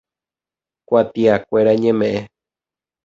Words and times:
Kuatiakuéra 0.87 1.73
ñemeʼẽ. 1.81 2.21